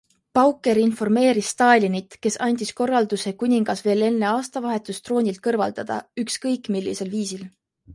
[0.37, 7.51] Pauker informeeris Stalinit, kes andis korralduse kuningas veel enne aastavahetust troonilt kõrvaldada, ükskõik millisel viisil.